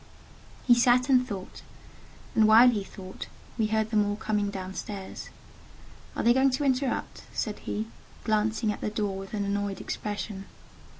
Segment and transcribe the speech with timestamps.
[0.65, 1.61] He sat and thought,
[2.33, 5.29] and while he thought, we heard them all coming down stairs.
[6.15, 7.85] "Are they going to interrupt?" said he,
[8.23, 10.45] glancing at the door with an annoyed expression.